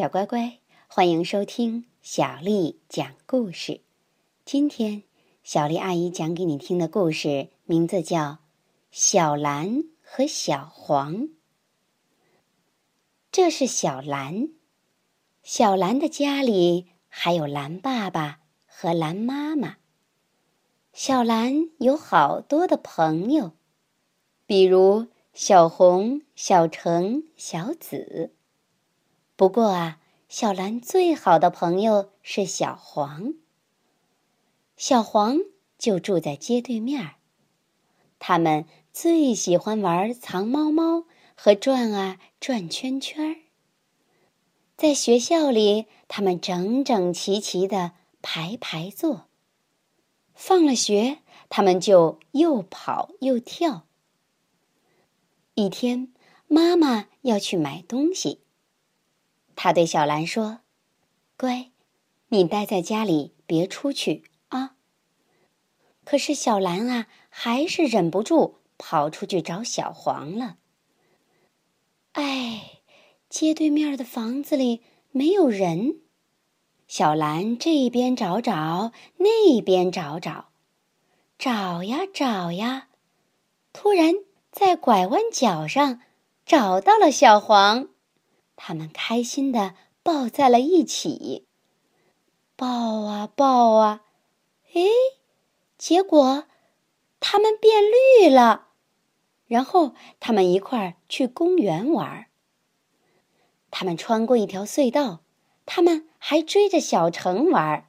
[0.00, 0.58] 小乖乖，
[0.88, 3.82] 欢迎收听小丽讲故事。
[4.46, 5.02] 今天，
[5.44, 8.18] 小丽阿姨讲给你听的故事名字叫
[8.90, 11.16] 《小蓝和小黄》。
[13.30, 14.48] 这是小蓝，
[15.42, 19.76] 小蓝的家里还有蓝爸爸和蓝妈妈。
[20.94, 23.52] 小蓝有好多的朋友，
[24.46, 28.32] 比如小红、小橙、小紫。
[29.40, 29.98] 不过啊，
[30.28, 33.32] 小蓝最好的朋友是小黄。
[34.76, 35.38] 小黄
[35.78, 37.14] 就住在街对面儿，
[38.18, 43.36] 他们最喜欢玩藏猫猫和转啊转圈圈儿。
[44.76, 49.24] 在学校里，他们整整齐齐的排排坐。
[50.34, 53.86] 放了学，他们就又跑又跳。
[55.54, 56.12] 一天，
[56.46, 58.40] 妈妈要去买东西。
[59.62, 60.60] 他对小兰说
[61.36, 61.70] ：“乖，
[62.28, 64.74] 你待在家里，别出去啊。”
[66.02, 70.56] 可是小兰啊，还是忍不住跑出去找小黄了。
[72.12, 72.80] 哎，
[73.28, 76.00] 街对面的房子里没有人。
[76.88, 80.52] 小兰这边找找，那边找找，
[81.38, 82.88] 找呀找呀，
[83.74, 84.14] 突然
[84.50, 86.00] 在拐弯角上
[86.46, 87.89] 找到了小黄。
[88.62, 91.46] 他们开心的抱在了一起，
[92.56, 92.66] 抱
[93.04, 94.04] 啊抱啊，
[94.74, 94.82] 哎，
[95.78, 96.44] 结果
[97.20, 98.68] 他们变绿了。
[99.46, 102.26] 然后他们一块儿去公园玩儿。
[103.70, 105.20] 他们穿过一条隧道，
[105.64, 107.86] 他们还追着小城玩儿。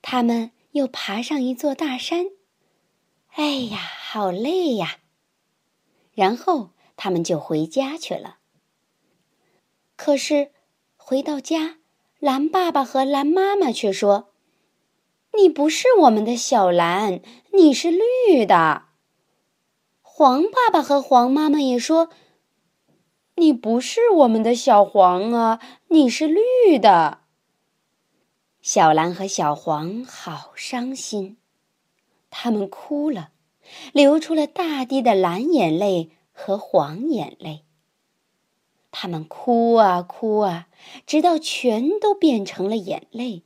[0.00, 2.26] 他们又爬上一座大山，
[3.32, 5.00] 哎呀，好累呀！
[6.12, 8.36] 然后他们就回家去了。
[10.02, 10.50] 可是，
[10.96, 11.76] 回到家，
[12.20, 14.30] 蓝爸爸和蓝妈妈却说
[15.36, 17.20] ：“你不是我们的小蓝，
[17.52, 18.84] 你是绿的。”
[20.00, 22.08] 黄爸爸和黄妈妈也说
[23.36, 27.18] ：“你不是我们的小黄啊，你是绿的。”
[28.62, 31.36] 小蓝和小黄好伤心，
[32.30, 33.32] 他们哭了，
[33.92, 37.66] 流出了大滴的蓝眼泪和黄眼泪。
[38.90, 40.68] 他们哭啊哭啊，
[41.06, 43.44] 直到全都变成了眼泪。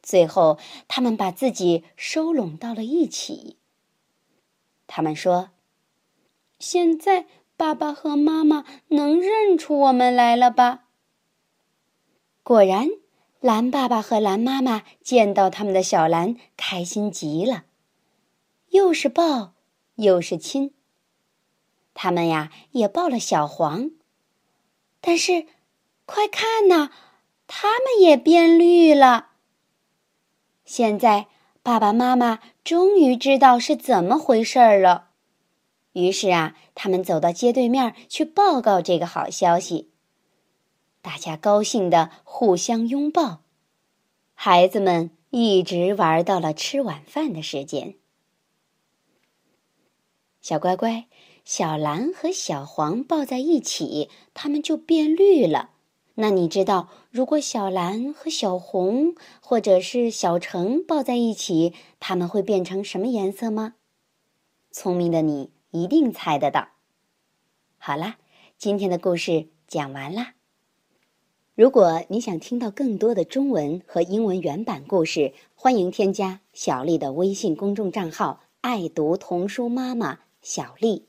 [0.00, 3.56] 最后，他们把自己收拢到了一起。
[4.86, 5.50] 他们说
[6.58, 7.26] ：“现在
[7.56, 10.84] 爸爸和妈妈能认出我们来了吧？”
[12.42, 12.88] 果然，
[13.40, 17.64] 蓝爸爸和蓝妈妈见到他们的小蓝，开心极了，
[18.70, 19.52] 又是抱，
[19.96, 20.72] 又是亲。
[21.92, 23.90] 他们呀，也抱了小黄。
[25.10, 25.46] 但是，
[26.04, 26.90] 快看呐，
[27.46, 29.30] 他们也变绿了。
[30.66, 31.28] 现在，
[31.62, 35.08] 爸爸妈妈终于知道是怎么回事儿了。
[35.94, 39.88] 于是啊，他们走到街对面去报告这个好消息。
[41.00, 43.40] 大家高兴的互相拥抱，
[44.34, 47.94] 孩子们一直玩到了吃晚饭的时间。
[50.42, 51.06] 小乖乖。
[51.48, 55.70] 小蓝和小黄抱在一起，它们就变绿了。
[56.16, 63.76] 那你知道，如果小蓝和小红或者是小橙抱在一起，它们会变成什么颜色吗？
[64.70, 66.68] 聪明的你一定猜得到。
[67.78, 68.18] 好啦，
[68.58, 70.34] 今天的故事讲完啦。
[71.54, 81.06] 如果你想听到更多的中文和英文原版故事，欢迎添加小丽的微信公众账号“爱读童书妈妈小丽”。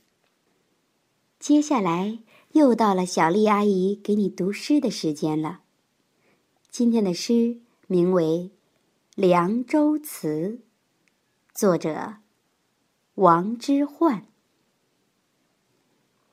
[1.40, 2.20] 接下来
[2.52, 5.62] 又到了小丽阿姨给你读诗的时间了。
[6.70, 8.52] 今天的诗名为
[9.16, 10.60] 《凉州词》，
[11.54, 12.16] 作者
[13.16, 14.24] 王之涣。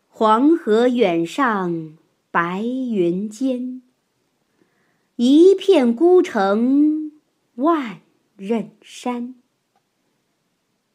[0.09, 1.97] 黄河远上
[2.33, 3.83] 白云间，
[5.15, 7.13] 一片孤城
[7.55, 8.01] 万
[8.39, 9.37] 仞山。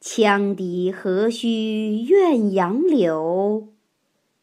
[0.01, 3.69] 羌笛何须怨杨柳？